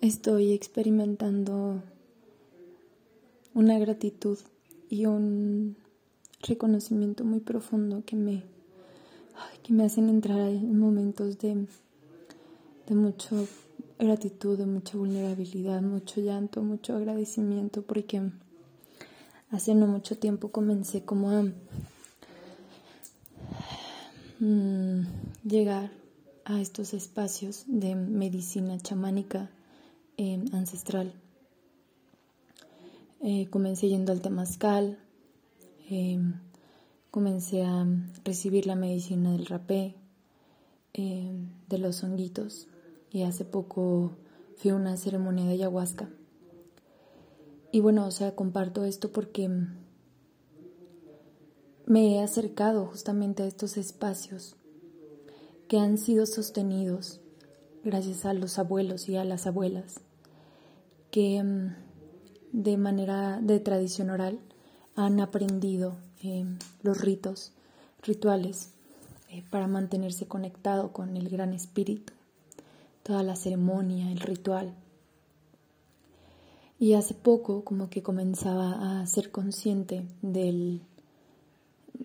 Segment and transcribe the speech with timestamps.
[0.00, 1.82] estoy experimentando
[3.54, 4.38] una gratitud
[4.88, 5.76] y un
[6.40, 8.44] reconocimiento muy profundo que me,
[9.62, 11.66] que me hacen entrar en momentos de,
[12.86, 13.34] de mucha
[13.98, 18.22] gratitud, de mucha vulnerabilidad, mucho llanto, mucho agradecimiento, porque
[19.50, 21.42] hace no mucho tiempo comencé como a
[24.38, 25.06] mm,
[25.42, 25.90] llegar
[26.44, 29.50] a estos espacios de medicina chamánica
[30.18, 31.14] eh, ancestral.
[33.20, 34.98] Eh, comencé yendo al temazcal,
[35.88, 36.18] eh,
[37.10, 37.86] comencé a
[38.24, 39.94] recibir la medicina del rapé,
[40.92, 42.66] de los honguitos,
[43.12, 44.16] y hace poco
[44.56, 46.10] fui a una ceremonia de ayahuasca.
[47.70, 49.48] Y bueno, o sea, comparto esto porque
[51.86, 54.56] me he acercado justamente a estos espacios
[55.68, 57.20] que han sido sostenidos
[57.84, 60.00] gracias a los abuelos y a las abuelas,
[61.10, 61.74] que mm,
[62.52, 64.38] de manera de tradición oral
[64.94, 66.44] han aprendido eh,
[66.82, 67.52] los ritos,
[68.02, 68.72] rituales,
[69.30, 72.14] eh, para mantenerse conectado con el gran espíritu,
[73.02, 74.74] toda la ceremonia, el ritual.
[76.80, 80.80] Y hace poco como que comenzaba a ser consciente del,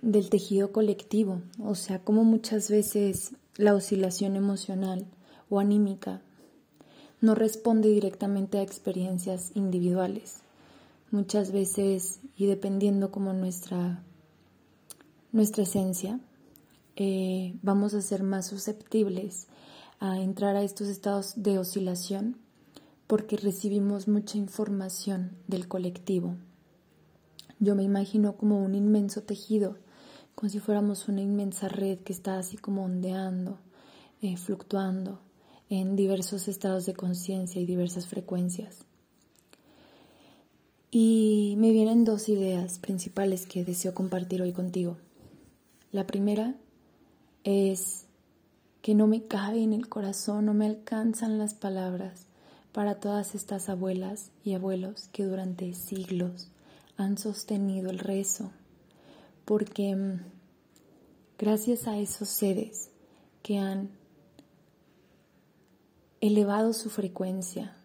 [0.00, 5.06] del tejido colectivo, o sea, como muchas veces la oscilación emocional
[5.48, 6.22] o anímica
[7.22, 10.40] no responde directamente a experiencias individuales.
[11.12, 14.02] Muchas veces, y dependiendo como nuestra,
[15.30, 16.18] nuestra esencia,
[16.96, 19.46] eh, vamos a ser más susceptibles
[20.00, 22.38] a entrar a estos estados de oscilación
[23.06, 26.34] porque recibimos mucha información del colectivo.
[27.60, 29.76] Yo me imagino como un inmenso tejido
[30.34, 33.58] como si fuéramos una inmensa red que está así como ondeando,
[34.22, 35.20] eh, fluctuando
[35.72, 38.84] en diversos estados de conciencia y diversas frecuencias.
[40.90, 44.98] Y me vienen dos ideas principales que deseo compartir hoy contigo.
[45.90, 46.56] La primera
[47.44, 48.04] es
[48.82, 52.26] que no me cabe en el corazón, no me alcanzan las palabras
[52.72, 56.48] para todas estas abuelas y abuelos que durante siglos
[56.98, 58.50] han sostenido el rezo,
[59.46, 60.20] porque mm,
[61.38, 62.90] gracias a esos seres
[63.42, 64.01] que han
[66.22, 67.76] elevado su frecuencia,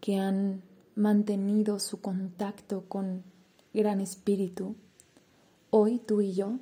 [0.00, 0.62] que han
[0.94, 3.24] mantenido su contacto con
[3.74, 4.74] gran espíritu,
[5.68, 6.58] hoy tú y yo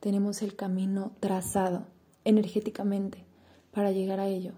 [0.00, 1.86] tenemos el camino trazado
[2.24, 3.24] energéticamente
[3.70, 4.54] para llegar a ello.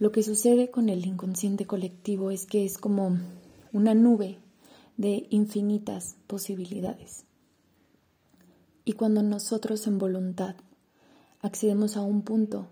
[0.00, 3.18] Lo que sucede con el inconsciente colectivo es que es como
[3.72, 4.40] una nube
[4.96, 7.24] de infinitas posibilidades.
[8.84, 10.56] Y cuando nosotros en voluntad
[11.42, 12.68] accedemos a un punto,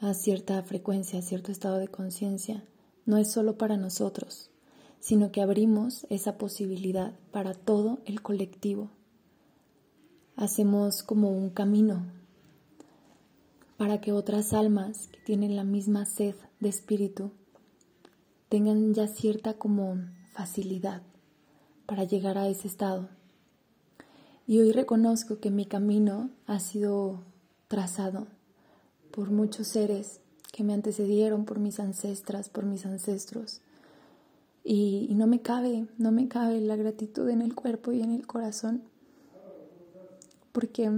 [0.00, 2.64] a cierta frecuencia, a cierto estado de conciencia,
[3.04, 4.50] no es solo para nosotros,
[5.00, 8.90] sino que abrimos esa posibilidad para todo el colectivo.
[10.36, 12.06] Hacemos como un camino
[13.76, 17.32] para que otras almas que tienen la misma sed de espíritu
[18.48, 19.96] tengan ya cierta como
[20.32, 21.02] facilidad
[21.86, 23.08] para llegar a ese estado.
[24.46, 27.20] Y hoy reconozco que mi camino ha sido
[27.68, 28.26] trazado
[29.10, 30.20] por muchos seres
[30.52, 33.60] que me antecedieron, por mis ancestras, por mis ancestros.
[34.64, 38.26] Y, no me cabe, no me cabe la gratitud en el cuerpo y en el
[38.26, 38.82] corazón,
[40.52, 40.90] porque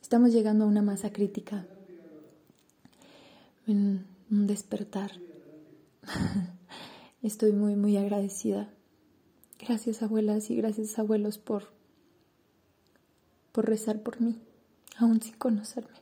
[0.00, 1.66] estamos llegando a una masa crítica,
[3.66, 5.12] un despertar.
[7.22, 8.70] Estoy muy, muy agradecida
[9.60, 11.64] Gracias abuelas y gracias abuelos por,
[13.52, 14.40] por rezar por mí,
[15.00, 15.98] aún sin conocerme.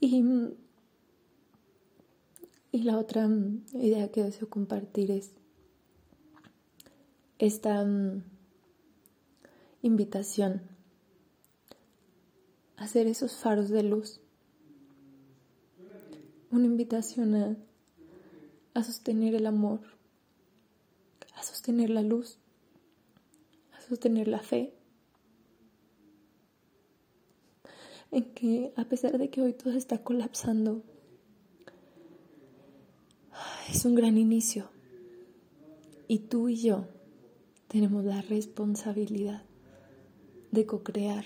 [0.00, 0.22] Y,
[2.70, 3.28] y la otra
[3.72, 5.32] idea que deseo compartir es
[7.38, 8.22] esta mm,
[9.82, 10.62] invitación
[12.76, 14.20] a hacer esos faros de luz.
[16.50, 17.58] Una invitación
[18.74, 19.80] a sostener el amor,
[21.34, 22.38] a sostener la luz,
[23.72, 24.77] a sostener la fe.
[28.10, 30.82] En que a pesar de que hoy todo está colapsando,
[33.70, 34.70] es un gran inicio.
[36.06, 36.86] Y tú y yo
[37.68, 39.42] tenemos la responsabilidad
[40.50, 41.24] de co-crear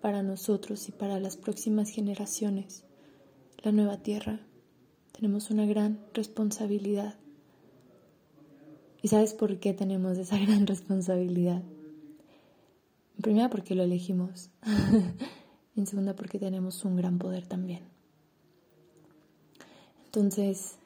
[0.00, 2.84] para nosotros y para las próximas generaciones
[3.62, 4.40] la nueva tierra
[5.12, 7.14] tenemos una gran responsabilidad.
[9.02, 11.62] ¿Y sabes por qué tenemos esa gran responsabilidad?
[13.20, 14.50] Primero porque lo elegimos.
[15.76, 17.82] en segunda porque tenemos un gran poder también.
[20.06, 20.76] Entonces,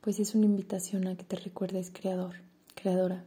[0.00, 2.36] pues es una invitación a que te recuerdes creador,
[2.74, 3.24] creadora,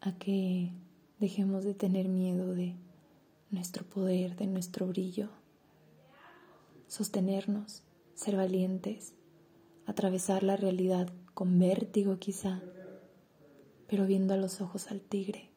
[0.00, 0.72] a que
[1.20, 2.74] dejemos de tener miedo de
[3.50, 5.28] nuestro poder, de nuestro brillo,
[6.88, 7.82] sostenernos,
[8.14, 9.12] ser valientes,
[9.86, 12.62] atravesar la realidad con vértigo quizá,
[13.86, 15.48] pero viendo a los ojos al tigre,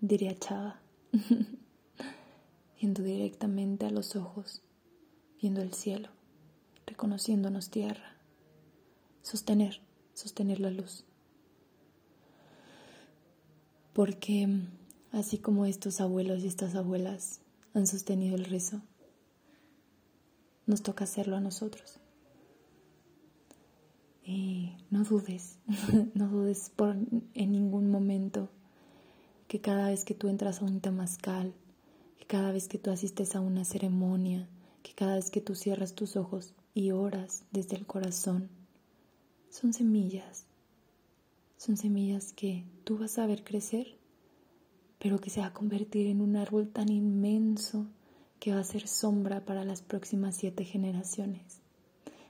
[0.00, 0.80] diría Chava,
[2.80, 4.62] viendo directamente a los ojos,
[5.40, 6.08] viendo el cielo,
[6.86, 8.16] reconociéndonos tierra,
[9.22, 9.80] sostener,
[10.14, 11.04] sostener la luz.
[13.92, 14.48] Porque
[15.12, 17.40] así como estos abuelos y estas abuelas
[17.74, 18.80] han sostenido el rezo,
[20.66, 21.98] nos toca hacerlo a nosotros.
[24.22, 25.58] Y no dudes,
[26.14, 26.96] no dudes por,
[27.34, 28.50] en ningún momento
[29.48, 31.54] que cada vez que tú entras a un temazcal,
[32.18, 34.48] que cada vez que tú asistes a una ceremonia,
[34.82, 38.48] que cada vez que tú cierras tus ojos y oras desde el corazón,
[39.50, 40.46] son semillas,
[41.56, 43.96] son semillas que tú vas a ver crecer,
[44.98, 47.86] pero que se va a convertir en un árbol tan inmenso
[48.40, 51.60] que va a ser sombra para las próximas siete generaciones.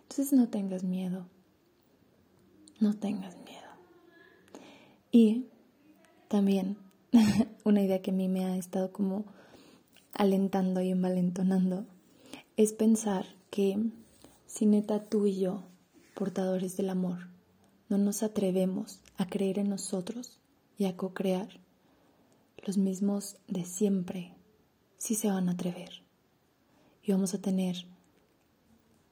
[0.02, 1.26] Entonces no tengas miedo,
[2.81, 3.69] no tengas miedo.
[5.11, 5.46] Y
[6.29, 6.76] también
[7.64, 9.25] una idea que a mí me ha estado como
[10.12, 11.87] alentando y envalentonando
[12.56, 13.78] es pensar que
[14.46, 15.62] si neta tú y yo,
[16.14, 17.28] portadores del amor,
[17.88, 20.38] no nos atrevemos a creer en nosotros
[20.76, 21.49] y a co-crear,
[22.66, 24.34] los mismos de siempre
[24.99, 26.02] sí se van a atrever.
[27.02, 27.87] Y vamos a tener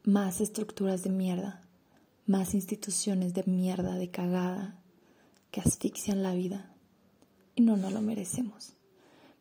[0.04, 1.62] más estructuras de mierda,
[2.26, 4.78] más instituciones de mierda, de cagada,
[5.50, 6.72] que asfixian la vida.
[7.54, 8.75] Y no, no lo merecemos.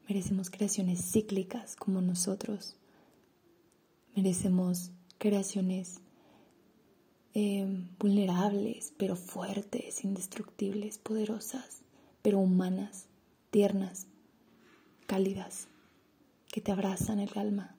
[0.08, 2.76] Merecemos creaciones cíclicas como nosotros.
[4.16, 6.00] Merecemos creaciones
[7.34, 7.66] eh,
[8.00, 11.82] vulnerables, pero fuertes, indestructibles, poderosas,
[12.22, 13.06] pero humanas,
[13.52, 14.08] tiernas,
[15.08, 15.68] cálidas,
[16.52, 17.76] que te abrazan el alma.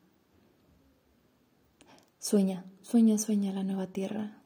[2.19, 4.43] Sueña, sueña, sueña la nueva tierra,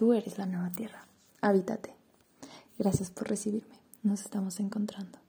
[0.00, 1.06] Tú eres la nueva tierra.
[1.42, 1.94] Habítate.
[2.78, 3.76] Gracias por recibirme.
[4.02, 5.19] Nos estamos encontrando.